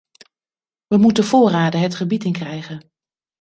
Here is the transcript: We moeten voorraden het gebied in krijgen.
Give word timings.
We 0.87 0.97
moeten 0.97 1.23
voorraden 1.23 1.79
het 1.79 1.95
gebied 1.95 2.23
in 2.23 2.31
krijgen. 2.33 2.91